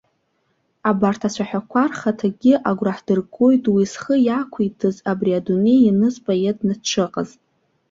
Абарҭ 0.89 1.21
ацәаҳәақәа 1.27 1.83
рхаҭагьы 1.91 2.53
агәра 2.69 2.93
ҳдыргоит 2.97 3.63
уи 3.73 3.83
зхы 3.91 4.15
иақәиҭыз 4.25 4.95
абри 5.11 5.31
адунеи 5.39 5.81
ианыз 5.83 6.15
поетны 6.25 6.73
дшыҟаз. 6.81 7.29